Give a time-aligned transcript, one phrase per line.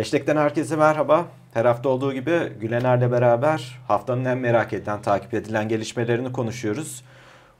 [0.00, 1.26] Hashtag'ten herkese merhaba.
[1.54, 7.04] Her hafta olduğu gibi Gülener'le beraber haftanın en merak edilen, takip edilen gelişmelerini konuşuyoruz.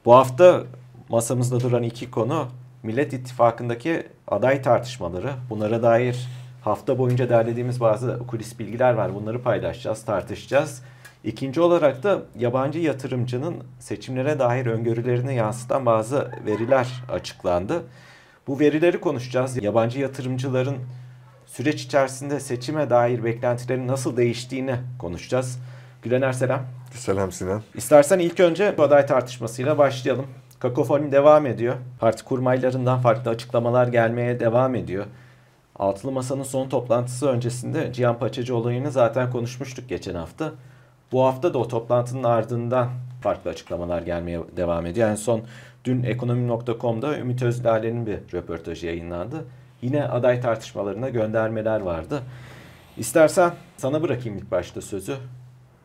[0.05, 0.63] Bu hafta
[1.09, 2.47] masamızda duran iki konu
[2.83, 5.31] Millet İttifakı'ndaki aday tartışmaları.
[5.49, 6.27] Bunlara dair
[6.61, 9.15] hafta boyunca derlediğimiz bazı kulis bilgiler var.
[9.15, 10.83] Bunları paylaşacağız, tartışacağız.
[11.23, 17.83] İkinci olarak da yabancı yatırımcının seçimlere dair öngörülerini yansıtan bazı veriler açıklandı.
[18.47, 19.63] Bu verileri konuşacağız.
[19.63, 20.77] Yabancı yatırımcıların
[21.51, 25.59] süreç içerisinde seçime dair beklentilerin nasıl değiştiğini konuşacağız.
[26.01, 26.61] Gülener selam.
[26.93, 27.61] Selam Sinan.
[27.75, 30.25] İstersen ilk önce bu aday tartışmasıyla başlayalım.
[30.59, 31.75] Kakofoni devam ediyor.
[31.99, 35.05] Parti kurmaylarından farklı açıklamalar gelmeye devam ediyor.
[35.75, 40.51] Altılı Masa'nın son toplantısı öncesinde Cihan Paçacı olayını zaten konuşmuştuk geçen hafta.
[41.11, 42.89] Bu hafta da o toplantının ardından
[43.21, 45.09] farklı açıklamalar gelmeye devam ediyor.
[45.09, 45.41] En son
[45.85, 49.45] dün ekonomi.com'da Ümit Özdağ'ın bir röportajı yayınlandı.
[49.81, 52.21] Yine aday tartışmalarına göndermeler vardı.
[52.97, 55.15] İstersen sana bırakayım ilk başta sözü.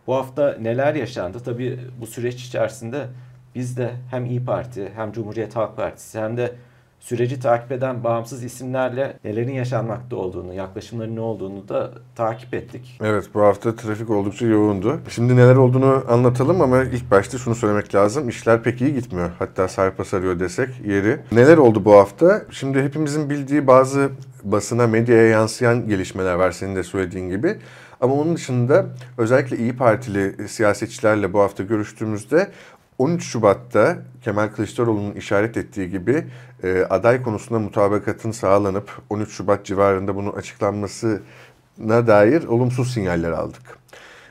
[0.06, 1.40] Bu hafta neler yaşandı?
[1.44, 3.06] Tabii bu süreç içerisinde
[3.54, 6.52] biz de hem İyi Parti hem Cumhuriyet Halk Partisi hem de
[7.00, 12.98] süreci takip eden bağımsız isimlerle nelerin yaşanmakta olduğunu, yaklaşımların ne olduğunu da takip ettik.
[13.04, 15.00] Evet bu hafta trafik oldukça yoğundu.
[15.08, 18.28] Şimdi neler olduğunu anlatalım ama ilk başta şunu söylemek lazım.
[18.28, 19.30] İşler pek iyi gitmiyor.
[19.38, 21.20] Hatta sarpa sarıyor desek yeri.
[21.32, 22.42] Neler oldu bu hafta?
[22.50, 24.10] Şimdi hepimizin bildiği bazı
[24.44, 27.56] basına, medyaya yansıyan gelişmeler var senin de söylediğin gibi.
[28.00, 28.86] Ama onun dışında
[29.18, 32.50] özellikle İyi Partili siyasetçilerle bu hafta görüştüğümüzde
[32.98, 36.24] 13 Şubat'ta Kemal Kılıçdaroğlu'nun işaret ettiği gibi
[36.62, 43.78] e, aday konusunda mutabakatın sağlanıp 13 Şubat civarında bunun açıklanmasına dair olumsuz sinyaller aldık.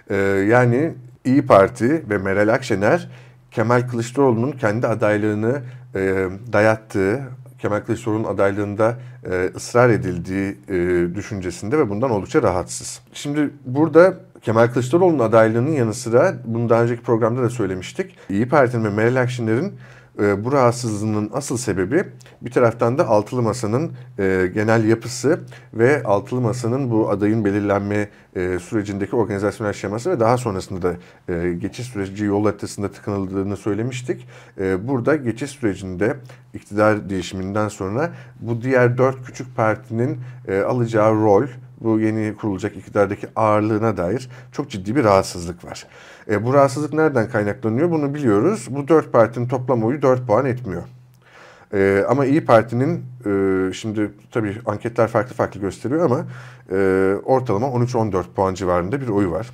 [0.09, 0.15] E,
[0.49, 0.93] yani
[1.25, 3.09] İyi Parti ve Meral Akşener
[3.51, 5.61] Kemal Kılıçdaroğlu'nun kendi adaylığını
[5.95, 7.23] e, dayattığı,
[7.59, 8.97] Kemal Kılıçdaroğlu'nun adaylığında
[9.31, 10.75] e, ısrar edildiği e,
[11.15, 13.01] düşüncesinde ve bundan oldukça rahatsız.
[13.13, 18.15] Şimdi burada Kemal Kılıçdaroğlu'nun adaylığının yanı sıra bunu daha önceki programda da söylemiştik.
[18.29, 19.73] İyi Parti'nin ve Meral Akşener'in
[20.19, 22.03] e, bu rahatsızlığının asıl sebebi
[22.41, 25.39] bir taraftan da Altılı Masa'nın e, genel yapısı
[25.73, 30.95] ve Altılı Masa'nın bu adayın belirlenme e, sürecindeki organizasyonel şeması ve daha sonrasında da
[31.33, 34.27] e, geçiş süreci yol haritasında tıkanıldığını söylemiştik.
[34.59, 36.17] E, burada geçiş sürecinde
[36.53, 41.47] iktidar değişiminden sonra bu diğer dört küçük partinin e, alacağı rol
[41.85, 45.87] bu yeni kurulacak iktidardaki ağırlığına dair çok ciddi bir rahatsızlık var.
[46.29, 48.67] E, bu rahatsızlık nereden kaynaklanıyor bunu biliyoruz.
[48.69, 50.83] Bu dört partinin toplam oyu dört puan etmiyor.
[51.73, 56.25] E, ama İyi Parti'nin e, şimdi tabii anketler farklı farklı gösteriyor ama
[56.71, 56.75] e,
[57.25, 59.49] ortalama 13-14 puan civarında bir oyu var.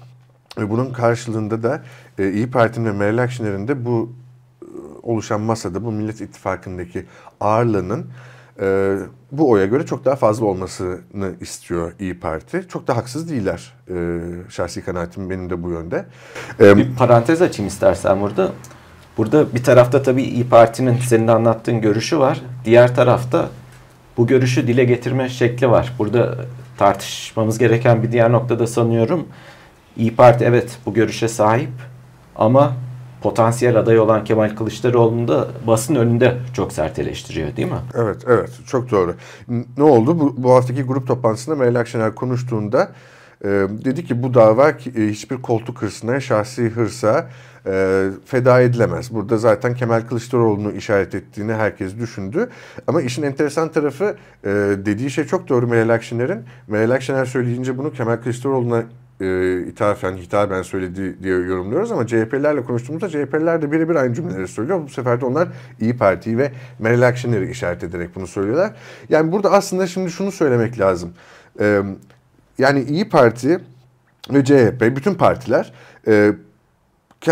[0.58, 1.84] E, bunun karşılığında da
[2.20, 4.14] e, İyi Parti'nin ve Meral Akşener'in de bu
[4.62, 4.66] e,
[5.04, 7.06] oluşan masada bu Millet İttifakı'ndaki
[7.40, 8.06] ağırlığının
[8.62, 8.98] e,
[9.32, 12.66] bu oya göre çok daha fazla olmasını istiyor İyi Parti.
[12.70, 13.74] Çok da haksız değiller.
[13.90, 16.06] E, şahsi kanaatim benim de bu yönde.
[16.60, 18.52] E, bir parantez açayım istersen burada.
[19.18, 22.42] Burada bir tarafta tabii İyi Parti'nin senin anlattığın görüşü var.
[22.66, 23.50] Diğer tarafta
[24.18, 25.94] bu görüşü dile getirme şekli var.
[26.00, 26.36] Burada
[26.78, 29.28] tartışmamız gereken bir diğer noktada sanıyorum
[29.98, 31.72] İyi Parti evet bu görüşe sahip
[32.36, 32.74] ama
[33.22, 37.80] potansiyel aday olan Kemal Kılıçdaroğlu'nu da basın önünde çok sert eleştiriyor değil mi?
[37.96, 38.50] Evet, evet.
[38.68, 39.16] Çok doğru.
[39.78, 40.20] Ne oldu?
[40.20, 42.92] Bu, bu haftaki grup toplantısında Meral Akşener konuştuğunda
[43.44, 43.48] e,
[43.86, 47.30] dedi ki bu dava e, hiçbir koltuk hırsına, şahsi hırsa
[47.66, 49.14] e, feda edilemez.
[49.14, 52.50] Burada zaten Kemal Kılıçdaroğlu'nu işaret ettiğini herkes düşündü.
[52.88, 54.50] Ama işin enteresan tarafı e,
[54.86, 56.44] dediği şey çok doğru Meral Akşener'in.
[56.68, 58.84] Meral Akşener söyleyince bunu Kemal Kılıçdaroğlu'na
[59.22, 64.82] e, ithafen, hitaben söyledi diye yorumluyoruz ama CHP'lerle konuştuğumuzda CHP'ler de birebir aynı cümleleri söylüyor.
[64.84, 65.48] Bu sefer de onlar
[65.80, 68.74] İyi Parti'yi ve Meral Akşener'i işaret ederek bunu söylüyorlar.
[69.10, 71.14] Yani burada aslında şimdi şunu söylemek lazım.
[71.60, 71.82] E,
[72.58, 73.60] yani İyi Parti
[74.34, 75.74] ve CHP, bütün partiler
[76.08, 76.32] e,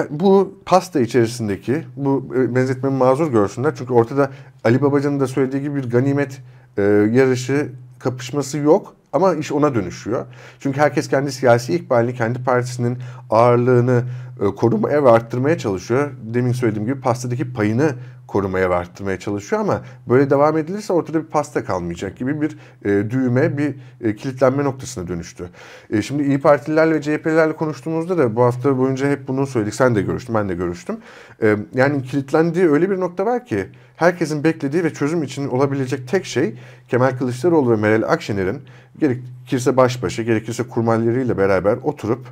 [0.10, 3.76] bu pasta içerisindeki bu e, benzetmemi mazur görsünler.
[3.78, 4.32] Çünkü ortada
[4.64, 6.42] Ali Babacan'ın da söylediği gibi bir ganimet
[6.78, 6.82] e,
[7.12, 7.70] yarışı
[8.00, 8.96] kapışması yok.
[9.14, 10.26] Ama iş ona dönüşüyor.
[10.60, 14.04] Çünkü herkes kendi siyasi ikbalini, kendi partisinin ağırlığını
[14.46, 16.12] korumaya ve arttırmaya çalışıyor.
[16.22, 17.96] Demin söylediğim gibi pastadaki payını
[18.30, 23.10] korumaya ve arttırmaya çalışıyor ama böyle devam edilirse ortada bir pasta kalmayacak gibi bir e,
[23.10, 25.50] düğme, bir e, kilitlenme noktasına dönüştü.
[25.90, 29.76] E, şimdi İyi Partililerle ve CHP'lilerle konuştuğumuzda da bu hafta boyunca hep bunu söyledik.
[29.76, 30.98] Sen de görüştün, ben de görüştüm.
[31.42, 33.66] E, yani kilitlendiği öyle bir nokta var ki
[33.96, 36.56] herkesin beklediği ve çözüm için olabilecek tek şey
[36.88, 38.62] Kemal Kılıçdaroğlu ve Meral Akşener'in
[39.00, 42.28] gerekirse baş başa, gerekirse kurmaylarıyla beraber oturup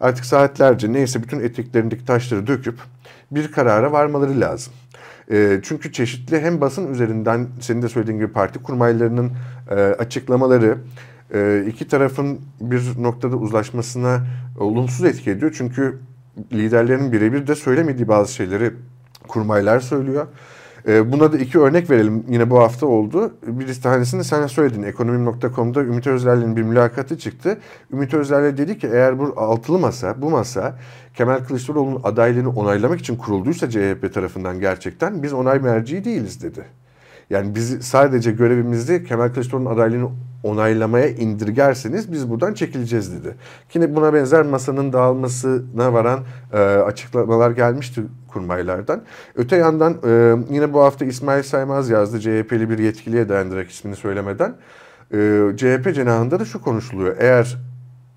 [0.00, 2.78] artık saatlerce neyse bütün eteklerindeki taşları döküp
[3.30, 4.72] bir karara varmaları lazım.
[5.30, 9.32] E, çünkü çeşitli hem basın üzerinden senin de söylediğin gibi parti kurmaylarının
[9.70, 10.78] e, açıklamaları
[11.34, 14.26] e, iki tarafın bir noktada uzlaşmasına
[14.58, 15.54] olumsuz etki ediyor.
[15.58, 15.98] Çünkü
[16.52, 18.72] liderlerin birebir de söylemediği bazı şeyleri
[19.28, 20.26] kurmaylar söylüyor.
[20.86, 22.24] E, buna da iki örnek verelim.
[22.28, 23.34] Yine bu hafta oldu.
[23.46, 24.82] Bir tanesini sen söyledin.
[24.82, 27.58] Ekonomim.com'da Ümit Özder'le bir mülakatı çıktı.
[27.92, 30.78] Ümit Özder'le dedi ki eğer bu altılı masa, bu masa
[31.14, 36.64] Kemal Kılıçdaroğlu'nun adaylığını onaylamak için kurulduysa CHP tarafından gerçekten biz onay merci değiliz dedi.
[37.30, 40.08] Yani biz sadece görevimizde Kemal Kılıçdaroğlu'nun adaylığını
[40.42, 43.34] onaylamaya indirgerseniz biz buradan çekileceğiz dedi.
[43.74, 46.20] Yine buna benzer masanın dağılmasına varan
[46.52, 49.02] e, açıklamalar gelmişti kurmaylardan.
[49.34, 54.54] Öte yandan e, yine bu hafta İsmail Saymaz yazdı CHP'li bir yetkiliye dayandırarak ismini söylemeden.
[55.12, 55.16] E,
[55.56, 57.16] CHP cenahında da şu konuşuluyor.
[57.18, 57.58] Eğer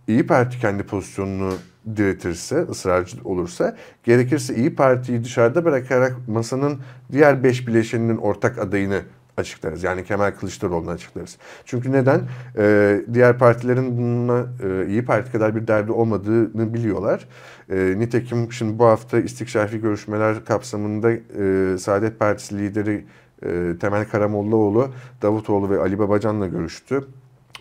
[0.07, 1.54] İyi Parti kendi pozisyonunu
[1.95, 6.80] diretirse, ısrarcı olursa, gerekirse İyi Parti'yi dışarıda bırakarak masanın
[7.12, 9.01] diğer beş bileşeninin ortak adayını
[9.38, 9.83] açıklarız.
[9.83, 11.38] Yani Kemal Kılıçdaroğlu'nu açıklarız.
[11.66, 12.22] Çünkü neden?
[12.57, 17.28] Ee, diğer partilerin bununla e, iyi Parti kadar bir derdi olmadığını biliyorlar.
[17.69, 23.06] E, nitekim şimdi bu hafta istikşafi görüşmeler kapsamında e, Saadet Partisi lideri
[23.45, 24.89] e, Temel Karamollaoğlu,
[25.22, 27.04] Davutoğlu ve Ali Babacan'la görüştü.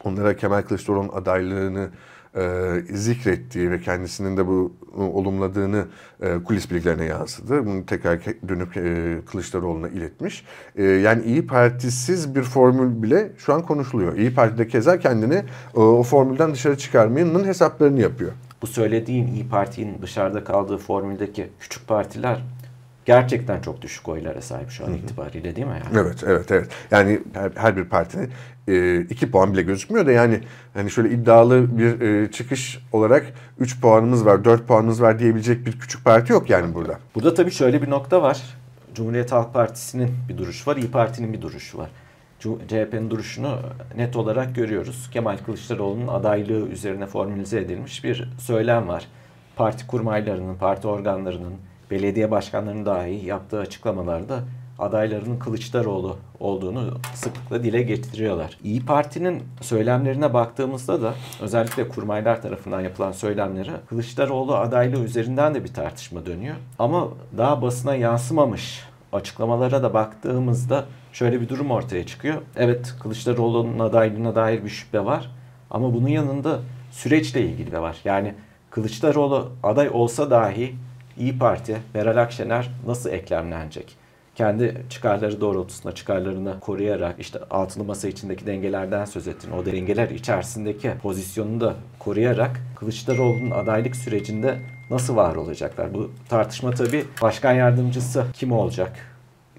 [0.05, 1.89] Onlara Kemal Kılıçdaroğlu'nun adaylığını
[2.37, 5.85] e, zikrettiği ve kendisinin de bu olumladığını
[6.21, 7.67] e, kulis bilgilerine yansıdı.
[7.67, 10.45] Bunu tekrar dönüp e, Kılıçdaroğlu'na iletmiş.
[10.77, 14.17] E, yani İyi Partisiz bir formül bile şu an konuşuluyor.
[14.17, 15.43] İyi Parti de keza kendini
[15.75, 18.33] e, o formülden dışarı çıkarmanın hesaplarını yapıyor.
[18.63, 22.43] Bu söylediğin İyi Parti'nin dışarıda kaldığı formüldeki küçük partiler
[23.05, 25.81] gerçekten çok düşük oylara sahip şu an itibariyle değil mi?
[25.85, 26.07] Yani?
[26.07, 26.69] Evet, evet, evet.
[26.91, 28.31] Yani her, her bir partinin
[28.69, 30.41] e, iki puan bile gözükmüyor da yani
[30.75, 33.27] hani şöyle iddialı bir e, çıkış olarak
[33.59, 36.99] 3 puanımız var, 4 puanımız var diyebilecek bir küçük parti yok yani burada.
[37.15, 38.43] Burada tabii şöyle bir nokta var.
[38.95, 41.91] Cumhuriyet Halk Partisi'nin bir duruşu var, İyi Parti'nin bir duruşu var.
[42.41, 43.59] CHP'nin duruşunu
[43.97, 45.11] net olarak görüyoruz.
[45.13, 49.07] Kemal Kılıçdaroğlu'nun adaylığı üzerine formülize edilmiş bir söylem var.
[49.57, 51.55] Parti kurmaylarının, parti organlarının,
[51.91, 54.41] belediye başkanlarının dahi yaptığı açıklamalarda
[54.79, 58.59] adaylarının Kılıçdaroğlu olduğunu sıklıkla dile getiriyorlar.
[58.65, 65.75] İyi Parti'nin söylemlerine baktığımızda da özellikle kurmaylar tarafından yapılan söylemleri Kılıçdaroğlu adaylığı üzerinden de bir
[65.75, 66.57] tartışma dönüyor.
[66.79, 67.09] Ama
[67.39, 72.43] daha basına yansımamış açıklamalara da baktığımızda şöyle bir durum ortaya çıkıyor.
[72.57, 75.31] Evet Kılıçdaroğlu'nun adaylığına dair bir şüphe var
[75.71, 76.59] ama bunun yanında
[76.91, 77.97] süreçle ilgili de var.
[78.05, 78.35] Yani
[78.71, 80.75] Kılıçdaroğlu aday olsa dahi
[81.19, 83.97] İyi Parti, Meral Akşener nasıl eklemlenecek?
[84.35, 89.51] Kendi çıkarları doğrultusunda çıkarlarını koruyarak işte altılı masa içindeki dengelerden söz ettin.
[89.51, 94.59] O dengeler içerisindeki pozisyonunu da koruyarak Kılıçdaroğlu'nun adaylık sürecinde
[94.91, 95.95] nasıl var olacaklar?
[95.95, 98.93] Bu tartışma tabii başkan yardımcısı kim olacak?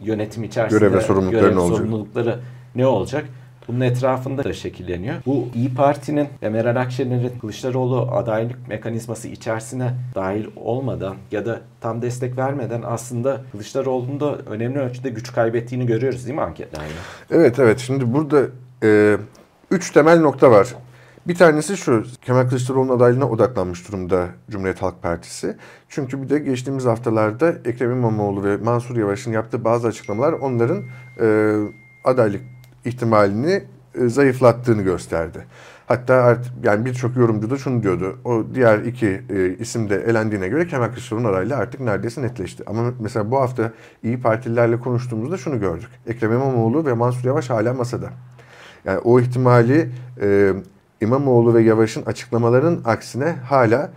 [0.02, 2.40] Yönetim içerisinde görev ve sorumlulukları görev sorumlulukları
[2.76, 3.26] ne olacak?
[3.72, 5.16] Bunun etrafında da şekilleniyor.
[5.26, 12.02] Bu İyi Parti'nin ve Meral Akşener'in Kılıçdaroğlu adaylık mekanizması içerisine dahil olmadan ya da tam
[12.02, 16.92] destek vermeden aslında Kılıçdaroğlu'nun da önemli ölçüde güç kaybettiğini görüyoruz değil mi anketlerle?
[17.32, 17.80] Evet evet.
[17.80, 18.42] Şimdi burada
[18.84, 19.18] e,
[19.72, 20.68] üç temel nokta var.
[21.28, 25.58] Bir tanesi şu, Kemal Kılıçdaroğlu'nun adaylığına odaklanmış durumda Cumhuriyet Halk Partisi.
[25.90, 30.84] Çünkü bir de geçtiğimiz haftalarda Ekrem İmamoğlu ve Mansur Yavaş'ın yaptığı bazı açıklamalar onların
[31.22, 31.56] e,
[32.04, 32.42] adaylık
[32.86, 33.64] ihtimalini
[33.96, 35.46] e, zayıflattığını gösterdi.
[35.88, 38.18] Hatta artık yani birçok yorumcu da şunu diyordu.
[38.26, 42.64] O diğer iki e, isim de elendiğine göre Kemal Kılıçdaroğlu'nun adaylığı artık neredeyse netleşti.
[42.68, 43.72] Ama mesela bu hafta
[44.04, 45.90] iyi Partililerle konuştuğumuzda şunu gördük.
[46.08, 48.10] Ekrem İmamoğlu ve Mansur Yavaş hala masada.
[48.86, 49.90] Yani o ihtimali
[50.22, 50.54] e,
[51.02, 53.92] İmamoğlu ve Yavaş'ın açıklamalarının aksine hala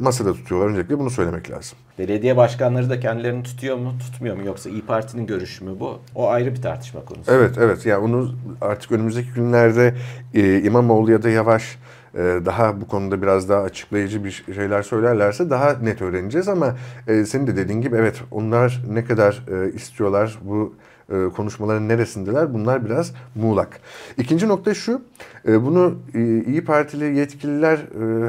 [0.00, 0.68] masada tutuyorlar.
[0.68, 1.78] Öncelikle bunu söylemek lazım.
[1.98, 5.98] Belediye başkanları da kendilerini tutuyor mu, tutmuyor mu yoksa İyi Parti'nin görüşü mü bu?
[6.14, 7.32] O ayrı bir tartışma konusu.
[7.32, 7.86] Evet, evet.
[7.86, 9.94] Yani onu artık önümüzdeki günlerde
[10.34, 11.78] e, İmamoğlu ya da Yavaş
[12.14, 17.24] e, daha bu konuda biraz daha açıklayıcı bir şeyler söylerlerse daha net öğreneceğiz ama e,
[17.24, 20.74] senin de dediğin gibi evet onlar ne kadar e, istiyorlar bu
[21.12, 22.54] e, konuşmaların neresindeler?
[22.54, 23.80] Bunlar biraz muğlak.
[24.18, 25.02] İkinci nokta şu,
[25.48, 27.78] e, bunu e, İyi Partili yetkililer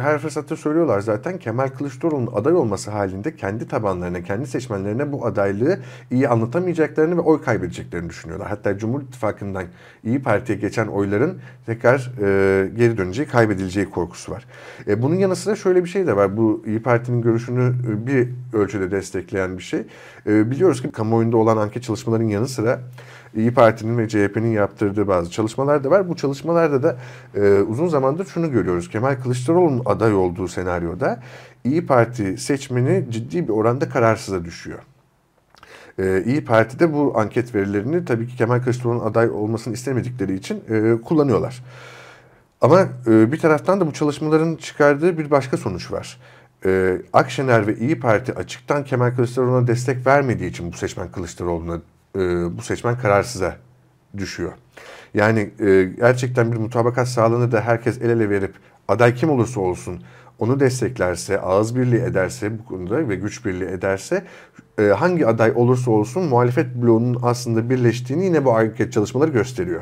[0.02, 1.38] her fırsatta söylüyorlar zaten.
[1.38, 5.80] Kemal Kılıçdaroğlu'nun aday olması halinde kendi tabanlarına, kendi seçmenlerine bu adaylığı
[6.12, 8.50] iyi anlatamayacaklarını ve oy kaybedeceklerini düşünüyorlar.
[8.50, 9.64] Hatta Cumhur İttifakı'ndan
[10.04, 12.12] İyi Parti'ye geçen oyların tekrar
[12.78, 14.46] geri döneceği, kaybedileceği korkusu var.
[14.98, 16.38] Bunun yanı sıra şöyle bir şey de var.
[16.38, 17.74] Bu İyi Parti'nin görüşünü
[18.08, 19.84] bir ölçüde destekleyen bir şey.
[20.26, 22.80] Biliyoruz ki kamuoyunda olan anket çalışmalarının yanı sıra da
[23.36, 26.10] İyi Parti'nin ve CHP'nin yaptırdığı bazı çalışmalar da var.
[26.10, 26.98] Bu çalışmalarda da
[27.36, 28.90] e, uzun zamandır şunu görüyoruz.
[28.90, 31.20] Kemal Kılıçdaroğlu'nun aday olduğu senaryoda
[31.64, 34.80] İyi Parti seçmeni ciddi bir oranda kararsıza düşüyor.
[36.00, 40.64] Ee, İyi Parti de bu anket verilerini tabii ki Kemal Kılıçdaroğlu'nun aday olmasını istemedikleri için
[40.70, 41.64] e, kullanıyorlar.
[42.62, 46.20] Ama e, bir taraftan da bu çalışmaların çıkardığı bir başka sonuç var.
[46.66, 51.82] E, Akşener ve İyi Parti açıktan Kemal Kılıçdaroğlu'na destek vermediği için bu seçmen Kılıçdaroğlu'na,
[52.16, 52.20] e,
[52.58, 53.56] bu seçmen kararsıza
[54.18, 54.52] düşüyor.
[55.14, 58.54] Yani e, gerçekten bir mutabakat sağlanır da herkes el ele verip
[58.88, 60.04] aday kim olursa olsun
[60.40, 64.24] onu desteklerse, ağız birliği ederse bu konuda ve güç birliği ederse
[64.80, 69.82] e, hangi aday olursa olsun muhalefet bloğunun aslında birleştiğini yine bu anket çalışmaları gösteriyor.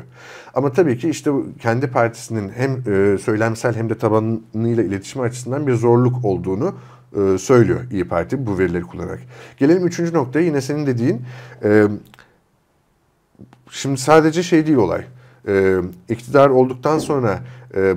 [0.54, 1.30] Ama tabii ki işte
[1.60, 6.74] kendi partisinin hem e, söylemsel hem de tabanıyla iletişim açısından bir zorluk olduğunu
[7.16, 9.20] e, söylüyor İyi Parti bu verileri kullanarak.
[9.56, 11.22] Gelelim üçüncü noktaya yine senin dediğin
[13.70, 15.04] şimdi sadece şey değil olay.
[16.08, 17.38] İktidar olduktan sonra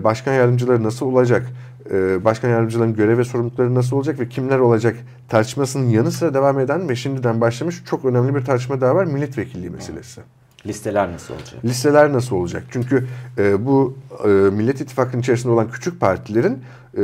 [0.03, 1.47] başkan yardımcıları nasıl olacak?
[1.91, 4.95] E, başkan yardımcılarının görev ve sorumlulukları nasıl olacak ve kimler olacak
[5.29, 9.05] tartışmasının yanı sıra devam eden ve şimdiden başlamış çok önemli bir tartışma daha var.
[9.05, 10.21] Milletvekilliği meselesi.
[10.65, 11.65] Listeler nasıl olacak?
[11.65, 12.63] Listeler nasıl olacak?
[12.69, 16.63] Çünkü e, bu e, Millet İttifakı'nın içerisinde olan küçük partilerin
[16.97, 17.03] e,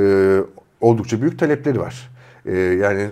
[0.81, 2.09] oldukça büyük talepleri var.
[2.45, 3.09] E, yani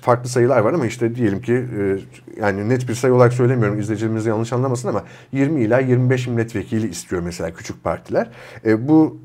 [0.00, 1.98] farklı sayılar var ama işte diyelim ki e,
[2.40, 7.22] yani net bir sayı olarak söylemiyorum izleyicilerimiz yanlış anlamasın ama 20 ila 25 milletvekili istiyor
[7.22, 8.30] mesela küçük partiler.
[8.64, 9.18] E, bu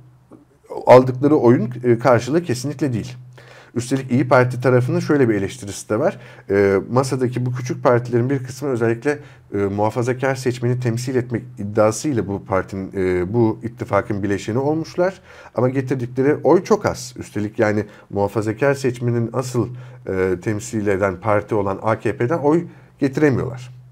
[0.88, 3.16] aldıkları oyun e, karşılığı kesinlikle değil.
[3.76, 6.20] Üstelik İyi Parti tarafının şöyle bir eleştirisi de var.
[6.50, 9.20] E, masadaki bu küçük partilerin bir kısmı özellikle
[9.54, 15.22] e, muhafazakar seçmeni temsil etmek iddiasıyla bu partinin, e, bu ittifakın bileşeni olmuşlar.
[15.56, 17.14] Ama getirdikleri oy çok az.
[17.18, 19.68] Üstelik yani muhafazakar seçmenin asıl
[20.08, 22.66] e, temsil eden parti olan AKP'den oy
[23.00, 23.84] getiremiyorlar.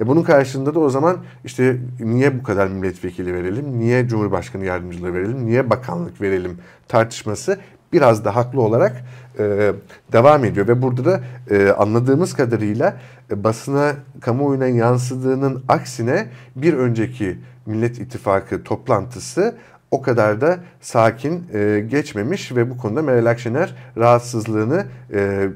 [0.00, 5.14] E bunun karşılığında da o zaman işte niye bu kadar milletvekili verelim, niye cumhurbaşkanı yardımcılığı
[5.14, 7.58] verelim, niye bakanlık verelim tartışması
[7.92, 9.04] biraz da haklı olarak
[9.38, 9.72] e,
[10.12, 10.68] devam ediyor.
[10.68, 12.96] Ve burada da e, anladığımız kadarıyla
[13.30, 16.26] e, basına kamuoyuna yansıdığının aksine
[16.56, 19.54] bir önceki Millet İttifakı toplantısı
[19.90, 25.48] o kadar da sakin e, geçmemiş ve bu konuda Meral Akşener rahatsızlığını e,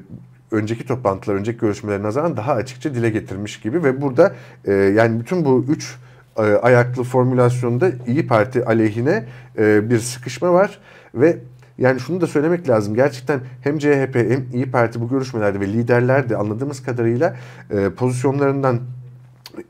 [0.51, 4.35] önceki toplantılar, önceki görüşmelere nazaran daha açıkça dile getirmiş gibi ve burada
[4.65, 5.95] e, yani bütün bu üç
[6.37, 9.25] e, ayaklı formülasyonda İyi Parti aleyhine
[9.57, 10.79] e, bir sıkışma var
[11.15, 11.37] ve
[11.77, 12.95] yani şunu da söylemek lazım.
[12.95, 17.35] Gerçekten hem CHP hem İyi Parti bu görüşmelerde ve liderler de anladığımız kadarıyla
[17.69, 18.79] e, pozisyonlarından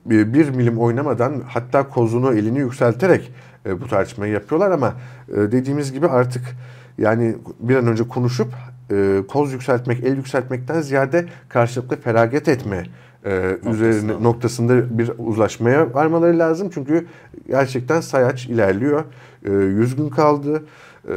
[0.06, 3.32] bir milim oynamadan hatta kozunu elini yükselterek
[3.66, 4.94] e, bu tartışmayı yapıyorlar ama
[5.30, 6.44] e, dediğimiz gibi artık
[6.98, 8.48] yani bir an önce konuşup
[8.92, 12.84] e, koz yükseltmek, el yükseltmekten ziyade karşılıklı feragat etme
[13.26, 16.70] e, üzerine noktasında bir uzlaşmaya varmaları lazım.
[16.74, 17.06] Çünkü
[17.48, 19.04] gerçekten sayaç ilerliyor.
[19.46, 20.64] E, 100 gün kaldı.
[21.08, 21.14] Ee,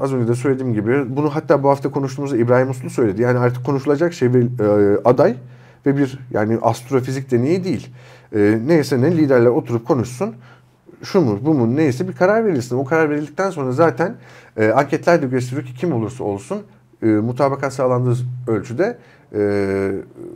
[0.00, 3.22] az önce de söylediğim gibi bunu hatta bu hafta konuştuğumuzda İbrahim Uslu söyledi.
[3.22, 5.36] Yani artık konuşulacak şey bir e, aday
[5.86, 7.88] ve bir yani astrofizik deneyi değil.
[8.34, 10.34] E, neyse ne liderler oturup konuşsun
[11.02, 12.76] şu mu bu mu neyse bir karar verilsin.
[12.76, 14.14] O karar verildikten sonra zaten
[14.56, 16.62] e, anketler de gösteriyor ki kim olursa olsun
[17.02, 18.98] e, mutabakat sağlandığı ölçüde
[19.34, 19.92] e,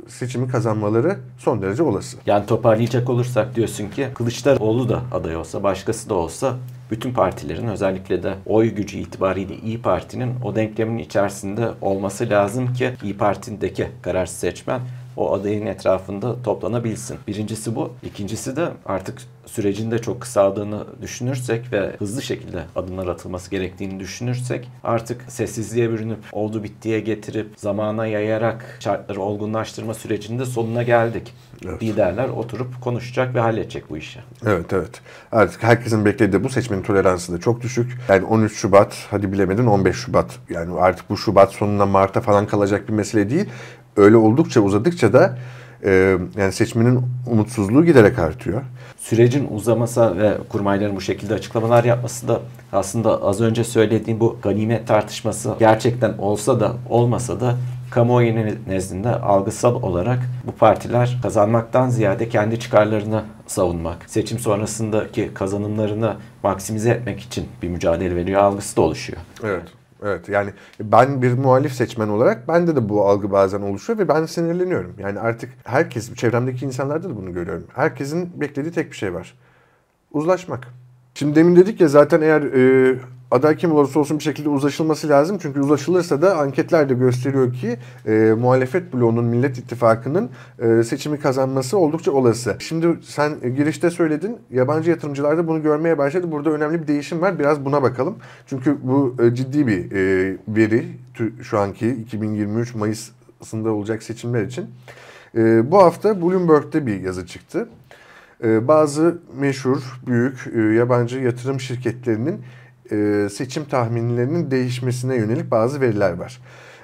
[0.08, 2.16] seçimi kazanmaları son derece olası.
[2.26, 6.56] Yani toparlayacak olursak diyorsun ki Kılıçdaroğlu da aday olsa başkası da olsa
[6.90, 12.92] bütün partilerin özellikle de oy gücü itibariyle İyi Parti'nin o denklemin içerisinde olması lazım ki
[13.02, 14.80] İyi Parti'deki kararsız seçmen
[15.20, 17.18] o adayın etrafında toplanabilsin.
[17.28, 17.92] Birincisi bu.
[18.02, 24.68] İkincisi de artık sürecin de çok kısaldığını düşünürsek ve hızlı şekilde adımlar atılması gerektiğini düşünürsek
[24.84, 31.34] artık sessizliğe bürünüp oldu bittiye getirip zamana yayarak şartları olgunlaştırma sürecinde sonuna geldik.
[31.66, 31.82] Evet.
[31.82, 34.20] Liderler oturup konuşacak ve halledecek bu işi.
[34.46, 35.00] Evet evet.
[35.32, 37.98] Artık herkesin beklediği bu seçmenin toleransı da çok düşük.
[38.08, 40.38] Yani 13 Şubat hadi bilemedin 15 Şubat.
[40.50, 43.46] Yani artık bu Şubat sonunda Mart'a falan kalacak bir mesele değil.
[44.00, 45.38] Öyle oldukça uzadıkça da
[45.84, 48.62] e, yani seçmenin umutsuzluğu giderek artıyor.
[48.98, 52.40] Sürecin uzaması ve kurmayların bu şekilde açıklamalar yapması da
[52.72, 57.56] aslında az önce söylediğim bu ganimet tartışması gerçekten olsa da olmasa da
[57.90, 58.34] kamuoyu
[58.68, 67.20] nezdinde algısal olarak bu partiler kazanmaktan ziyade kendi çıkarlarını savunmak, seçim sonrasındaki kazanımlarını maksimize etmek
[67.20, 69.18] için bir mücadele veriyor algısı da oluşuyor.
[69.44, 69.79] Evet.
[70.04, 74.26] Evet yani ben bir muhalif seçmen olarak bende de bu algı bazen oluşuyor ve ben
[74.26, 74.94] sinirleniyorum.
[74.98, 77.66] Yani artık herkes, çevremdeki insanlarda da bunu görüyorum.
[77.74, 79.34] Herkesin beklediği tek bir şey var.
[80.12, 80.68] Uzlaşmak.
[81.14, 82.96] Şimdi demin dedik ya zaten eğer e,
[83.30, 85.38] aday kim olursa olsun bir şekilde uzlaşılması lazım.
[85.42, 91.78] Çünkü uzlaşılırsa da anketler de gösteriyor ki e, muhalefet bloğunun Millet İttifakı'nın e, seçimi kazanması
[91.78, 92.56] oldukça olası.
[92.58, 96.32] Şimdi sen girişte söyledin yabancı yatırımcılar da bunu görmeye başladı.
[96.32, 97.38] Burada önemli bir değişim var.
[97.38, 98.16] Biraz buna bakalım.
[98.46, 100.86] Çünkü bu e, ciddi bir e, veri
[101.42, 104.66] şu anki 2023 Mayıs'ında olacak seçimler için.
[105.36, 107.68] E, bu hafta Bloomberg'de bir yazı çıktı.
[108.44, 112.40] E, bazı meşhur, büyük e, yabancı yatırım şirketlerinin
[112.92, 116.40] e, seçim tahminlerinin değişmesine yönelik bazı veriler var.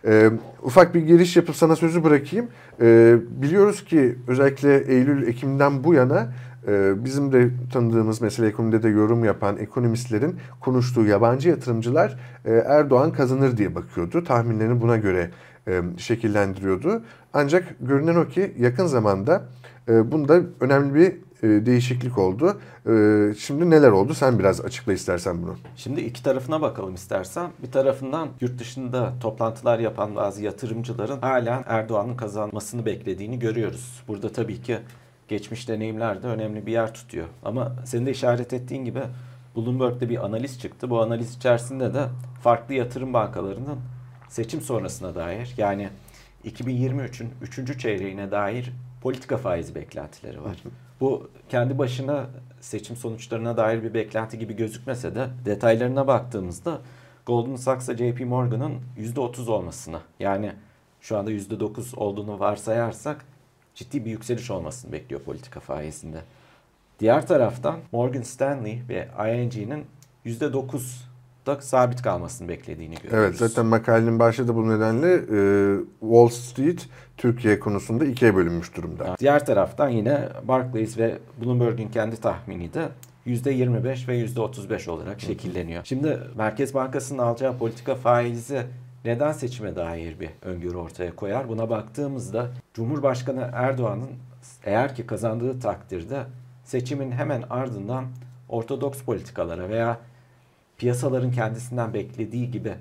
[0.06, 0.30] E,
[0.62, 2.46] ufak bir giriş yapıp sana sözü bırakayım.
[2.80, 6.32] E, biliyoruz ki özellikle Eylül-Ekim'den bu yana
[6.68, 13.12] e, bizim de tanıdığımız mesela ekonomide de yorum yapan ekonomistlerin konuştuğu yabancı yatırımcılar e, Erdoğan
[13.12, 14.24] kazanır diye bakıyordu.
[14.24, 15.30] Tahminlerini buna göre
[15.96, 17.02] şekillendiriyordu.
[17.32, 19.42] Ancak görünen o ki yakın zamanda
[19.88, 22.60] bunda önemli bir değişiklik oldu.
[22.86, 24.14] E, şimdi neler oldu?
[24.14, 25.56] Sen biraz açıkla istersen bunu.
[25.76, 27.50] Şimdi iki tarafına bakalım istersen.
[27.62, 34.02] Bir tarafından yurt dışında toplantılar yapan bazı yatırımcıların hala Erdoğan'ın kazanmasını beklediğini görüyoruz.
[34.08, 34.78] Burada tabii ki
[35.28, 37.26] geçmiş deneyimler de önemli bir yer tutuyor.
[37.44, 39.00] Ama senin de işaret ettiğin gibi
[39.56, 40.90] Bloomberg'de bir analiz çıktı.
[40.90, 42.06] Bu analiz içerisinde de
[42.42, 43.78] farklı yatırım bankalarının
[44.28, 45.88] seçim sonrasına dair yani
[46.44, 47.80] 2023'ün 3.
[47.80, 48.72] çeyreğine dair
[49.06, 50.56] politika faizi beklentileri var.
[51.00, 52.26] Bu kendi başına
[52.60, 56.80] seçim sonuçlarına dair bir beklenti gibi gözükmese de detaylarına baktığımızda
[57.26, 60.52] Goldman Sachs'a JP Morgan'ın %30 olmasını yani
[61.00, 63.24] şu anda %9 olduğunu varsayarsak
[63.74, 66.20] ciddi bir yükseliş olmasını bekliyor politika faizinde.
[67.00, 69.86] Diğer taraftan Morgan Stanley ve ING'nin
[71.46, 73.24] %9'da sabit kalmasını beklediğini görüyoruz.
[73.28, 79.16] Evet zaten makalenin başlığı da bu nedenle e, Wall Street Türkiye konusunda ikiye bölünmüş durumda.
[79.18, 82.88] Diğer taraftan yine Barclays ve Bloomberg'in kendi tahmini de
[83.26, 85.84] %25 ve %35 olarak şekilleniyor.
[85.84, 88.62] Şimdi Merkez Bankası'nın alacağı politika faizi
[89.04, 91.48] neden seçime dair bir öngörü ortaya koyar?
[91.48, 94.10] Buna baktığımızda Cumhurbaşkanı Erdoğan'ın
[94.64, 96.22] eğer ki kazandığı takdirde
[96.64, 98.04] seçimin hemen ardından
[98.48, 99.98] ortodoks politikalara veya
[100.78, 102.74] piyasaların kendisinden beklediği gibi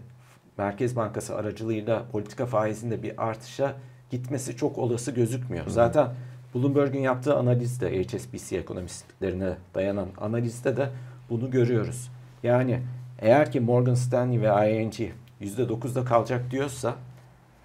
[0.58, 3.76] Merkez Bankası aracılığıyla politika faizinde bir artışa
[4.10, 5.68] gitmesi çok olası gözükmüyor.
[5.68, 6.08] Zaten
[6.56, 10.90] Bloomberg'un yaptığı analizde, HSBC ekonomistlerine dayanan analizde de
[11.30, 12.12] bunu görüyoruz.
[12.44, 12.82] Yani
[13.20, 14.94] eğer ki Morgan Stanley ve ING
[15.42, 16.96] %9'da kalacak diyorsa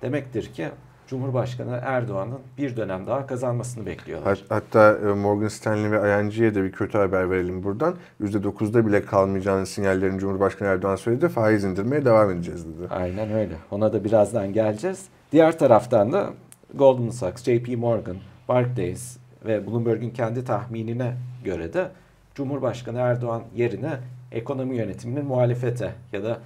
[0.03, 0.69] demektir ki
[1.11, 4.44] Cumhurbaşkanı Erdoğan'ın bir dönem daha kazanmasını bekliyorlar.
[4.49, 7.94] Hatta e, Morgan Stanley ve ING'ye de bir kötü haber verelim buradan.
[8.20, 11.29] %9'da bile kalmayacağını sinyallerini Cumhurbaşkanı Erdoğan söyledi.
[11.29, 12.88] Faiz indirmeye devam edeceğiz dedi.
[12.90, 13.55] Aynen öyle.
[13.70, 15.05] Ona da birazdan geleceğiz.
[15.33, 16.31] Diğer taraftan da
[16.75, 18.16] Goldman Sachs, JP Morgan,
[18.49, 21.88] Barclays ve Bloomberg'in kendi tahminine göre de
[22.35, 23.92] Cumhurbaşkanı Erdoğan yerine
[24.33, 26.38] ekonomi yönetiminin muhalefete ya da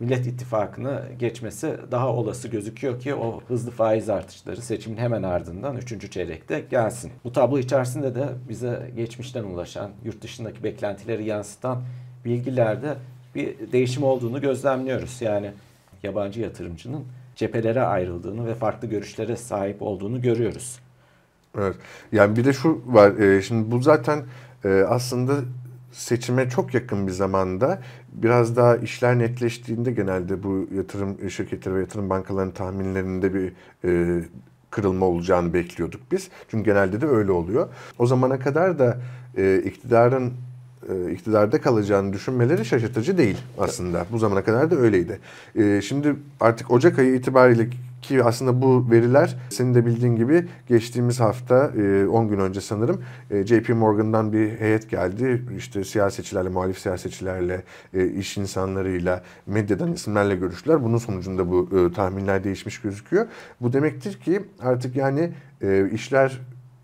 [0.00, 6.10] Millet İttifakı'nı geçmesi daha olası gözüküyor ki o hızlı faiz artışları seçimin hemen ardından 3.
[6.10, 7.12] çeyrekte gelsin.
[7.24, 11.82] Bu tablo içerisinde de bize geçmişten ulaşan, yurt dışındaki beklentileri yansıtan
[12.24, 12.94] bilgilerde
[13.34, 15.22] bir değişim olduğunu gözlemliyoruz.
[15.22, 15.50] Yani
[16.02, 17.04] yabancı yatırımcının
[17.36, 20.78] cephelere ayrıldığını ve farklı görüşlere sahip olduğunu görüyoruz.
[21.58, 21.76] Evet.
[22.12, 23.18] Yani bir de şu var.
[23.18, 24.22] E, şimdi bu zaten
[24.64, 25.32] e, aslında
[25.92, 32.10] seçime çok yakın bir zamanda biraz daha işler netleştiğinde genelde bu yatırım şirketleri ve yatırım
[32.10, 33.52] bankalarının tahminlerinde bir
[33.84, 34.22] e,
[34.70, 36.28] kırılma olacağını bekliyorduk biz.
[36.48, 37.68] Çünkü genelde de öyle oluyor.
[37.98, 38.98] O zamana kadar da
[39.36, 40.32] e, iktidarın
[40.88, 44.06] e, iktidarda kalacağını düşünmeleri şaşırtıcı değil aslında.
[44.12, 45.18] Bu zamana kadar da öyleydi.
[45.54, 47.68] E, şimdi artık Ocak ayı itibariyle
[48.02, 51.72] ki aslında bu veriler senin de bildiğin gibi geçtiğimiz hafta
[52.10, 53.02] 10 e, gün önce sanırım
[53.44, 55.42] JP Morgan'dan bir heyet geldi.
[55.56, 57.62] İşte siyasetçilerle, muhalif siyasetçilerle,
[58.18, 60.84] iş insanlarıyla, medyadan isimlerle görüştüler.
[60.84, 63.26] Bunun sonucunda bu tahminler değişmiş gözüküyor.
[63.60, 65.32] Bu demektir ki artık yani
[65.92, 66.40] işler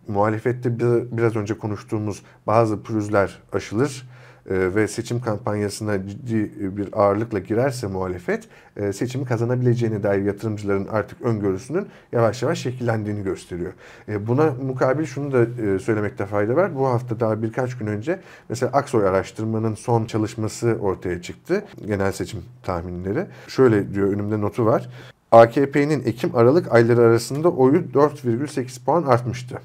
[0.09, 0.79] muhalefette
[1.17, 4.16] biraz önce konuştuğumuz bazı pürüzler aşılır e,
[4.51, 11.87] ve seçim kampanyasına ciddi bir ağırlıkla girerse muhalefet e, seçimi kazanabileceğine dair yatırımcıların artık öngörüsünün
[12.13, 13.73] yavaş yavaş şekillendiğini gösteriyor.
[14.09, 15.47] E, buna mukabil şunu da
[15.79, 16.77] söylemekte fayda var.
[16.77, 21.65] Bu hafta daha birkaç gün önce mesela Aksoy araştırmanın son çalışması ortaya çıktı.
[21.87, 23.27] Genel seçim tahminleri.
[23.49, 24.89] Şöyle diyor önümde notu var.
[25.33, 29.59] AKP'nin Ekim-Aralık ayları arasında oyu 4,8 puan artmıştı.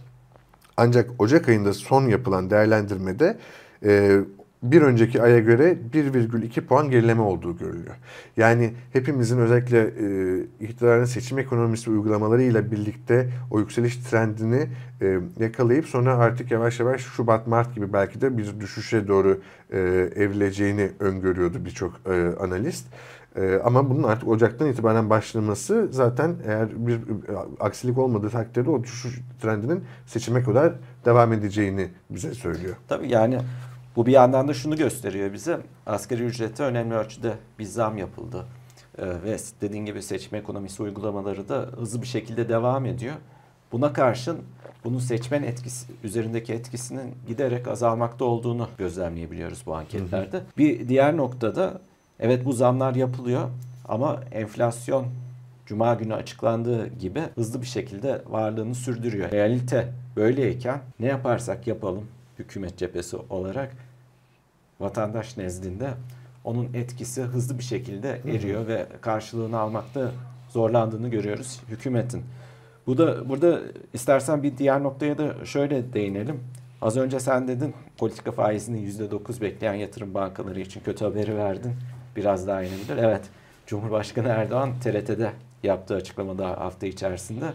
[0.77, 3.37] Ancak Ocak ayında son yapılan değerlendirmede
[3.85, 4.19] e,
[4.63, 7.95] bir önceki aya göre 1,2 puan gerileme olduğu görülüyor.
[8.37, 14.67] Yani hepimizin özellikle e, iktidarın seçim ekonomisi uygulamalarıyla birlikte o yükseliş trendini
[15.01, 19.41] e, yakalayıp sonra artık yavaş yavaş Şubat, Mart gibi belki de bir düşüşe doğru
[19.73, 19.79] e,
[20.15, 22.85] evrileceğini öngörüyordu birçok e, analist.
[23.35, 26.99] Ee, ama bunun artık Ocak'tan itibaren başlaması zaten eğer bir
[27.59, 30.73] aksilik olmadığı takdirde o düşüş trendinin seçime kadar
[31.05, 32.75] devam edeceğini bize söylüyor.
[32.87, 33.37] Tabii yani
[33.95, 35.59] bu bir yandan da şunu gösteriyor bize.
[35.85, 38.45] Asgari ücrete önemli ölçüde bir zam yapıldı.
[38.97, 43.15] Ee, ve dediğin gibi seçim ekonomisi uygulamaları da hızlı bir şekilde devam ediyor.
[43.71, 44.37] Buna karşın
[44.83, 50.37] bunun seçmen etkisi üzerindeki etkisinin giderek azalmakta olduğunu gözlemleyebiliyoruz bu anketlerde.
[50.37, 50.45] Hı hı.
[50.57, 51.81] Bir diğer noktada
[52.21, 53.49] Evet bu zamlar yapılıyor
[53.87, 55.05] ama enflasyon
[55.65, 59.31] Cuma günü açıklandığı gibi hızlı bir şekilde varlığını sürdürüyor.
[59.31, 62.07] Realite böyleyken ne yaparsak yapalım
[62.41, 63.71] hükümet cephesi olarak
[64.79, 65.89] vatandaş nezdinde
[66.43, 70.11] onun etkisi hızlı bir şekilde eriyor ve karşılığını almakta
[70.49, 72.23] zorlandığını görüyoruz hükümetin.
[72.87, 73.59] Bu da burada
[73.93, 76.39] istersen bir diğer noktaya da şöyle değinelim.
[76.81, 81.73] Az önce sen dedin politika faizini %9 bekleyen yatırım bankaları için kötü haberi verdin.
[82.15, 82.97] Biraz daha inebilir.
[82.97, 83.21] Evet
[83.67, 85.31] Cumhurbaşkanı Erdoğan TRT'de
[85.63, 87.45] yaptığı açıklamada hafta içerisinde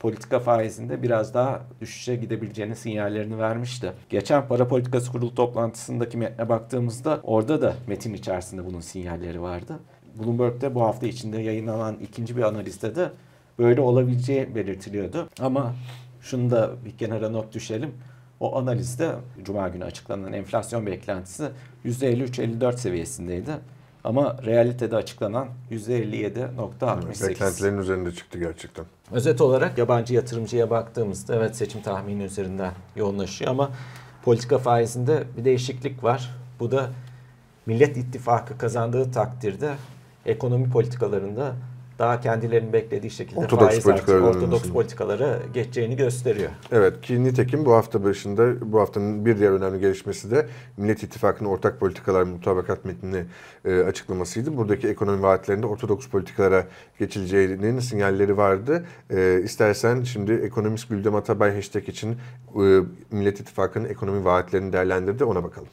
[0.00, 3.92] politika faizinde biraz daha düşüşe gidebileceğini sinyallerini vermişti.
[4.08, 9.78] Geçen para politikası kurulu toplantısındaki metne baktığımızda orada da metin içerisinde bunun sinyalleri vardı.
[10.18, 13.10] Bloomberg'de bu hafta içinde yayınlanan ikinci bir analizde de
[13.58, 15.28] böyle olabileceği belirtiliyordu.
[15.40, 15.74] Ama
[16.20, 17.94] şunu da bir kenara not düşelim.
[18.40, 19.12] O analizde
[19.44, 21.48] Cuma günü açıklanan enflasyon beklentisi
[21.84, 23.50] %53-54 seviyesindeydi.
[24.08, 27.28] Ama realitede açıklanan %57.68.
[27.28, 28.84] Beklentilerin üzerinde çıktı gerçekten.
[29.12, 33.70] Özet olarak yabancı yatırımcıya baktığımızda evet seçim tahmini üzerinden yoğunlaşıyor ama
[34.24, 36.34] politika faizinde bir değişiklik var.
[36.60, 36.90] Bu da
[37.66, 39.74] Millet İttifakı kazandığı takdirde
[40.26, 41.54] ekonomi politikalarında
[41.98, 44.72] daha kendilerinin beklediği şekilde ortodoks faiz artık ortodoks dönmesini.
[44.72, 46.50] politikalara geçeceğini gösteriyor.
[46.72, 51.48] Evet ki nitekim bu hafta başında bu haftanın bir diğer önemli gelişmesi de Millet İttifakı'nın
[51.48, 53.24] ortak politikalar mutabakat metnini
[53.64, 54.56] e, açıklamasıydı.
[54.56, 56.66] Buradaki ekonomi vaatlerinde ortodoks politikalara
[56.98, 58.84] geçileceğinin sinyalleri vardı.
[59.10, 62.80] E, istersen şimdi ekonomist Güldem Atabay hashtag için e,
[63.10, 65.68] Millet İttifakı'nın ekonomi vaatlerini değerlendirdi ona bakalım.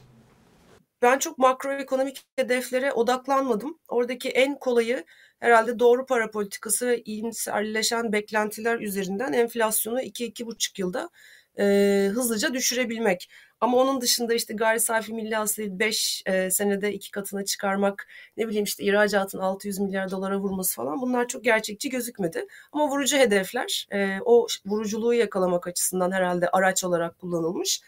[1.02, 3.78] Ben çok makroekonomik hedeflere odaklanmadım.
[3.88, 5.04] Oradaki en kolayı
[5.40, 11.10] herhalde doğru para politikası ve iyimserleşen beklentiler üzerinden enflasyonu 2-2,5 yılda
[11.58, 13.28] e, hızlıca düşürebilmek.
[13.60, 18.48] Ama onun dışında işte gayri safi milli hasılayı 5 e, senede iki katına çıkarmak, ne
[18.48, 22.46] bileyim işte ihracatın 600 milyar dolara vurması falan bunlar çok gerçekçi gözükmedi.
[22.72, 27.80] Ama vurucu hedefler e, o vuruculuğu yakalamak açısından herhalde araç olarak kullanılmış.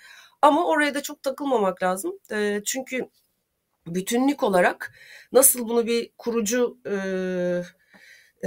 [0.42, 2.18] Ama oraya da çok takılmamak lazım.
[2.32, 3.08] E, çünkü
[3.86, 4.92] bütünlük olarak
[5.32, 6.94] nasıl bunu bir kurucu e,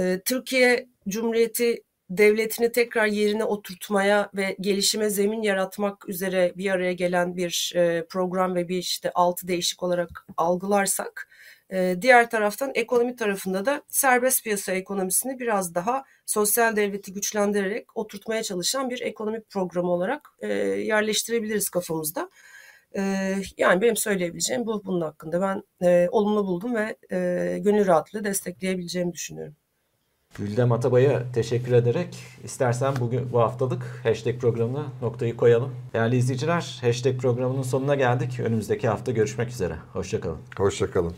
[0.02, 1.82] e, Türkiye Cumhuriyeti
[2.18, 8.54] devletini tekrar yerine oturtmaya ve gelişime zemin yaratmak üzere bir araya gelen bir e, program
[8.54, 11.28] ve bir işte altı değişik olarak algılarsak
[11.72, 18.42] e, diğer taraftan ekonomi tarafında da serbest piyasa ekonomisini biraz daha sosyal devleti güçlendirerek oturtmaya
[18.42, 22.30] çalışan bir ekonomi programı olarak e, yerleştirebiliriz kafamızda.
[22.96, 23.02] E,
[23.56, 25.40] yani benim söyleyebileceğim bu bunun hakkında.
[25.40, 25.62] Ben
[26.08, 26.96] olumlu buldum ve
[27.58, 29.56] gönül rahatlığı destekleyebileceğimi düşünüyorum.
[30.38, 35.70] Güldem Atabay'a teşekkür ederek istersen bugün bu haftalık hashtag programına noktayı koyalım.
[35.92, 38.40] Değerli izleyiciler hashtag programının sonuna geldik.
[38.40, 39.76] Önümüzdeki hafta görüşmek üzere.
[39.92, 40.38] Hoşçakalın.
[40.56, 41.14] Hoşçakalın.